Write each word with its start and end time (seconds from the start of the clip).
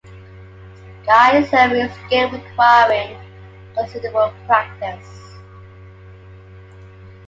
Skysurfing 1.03 1.85
is 1.85 1.91
a 1.91 2.05
skill 2.07 2.31
requiring 2.31 3.15
considerable 3.75 4.33
practice. 4.47 5.35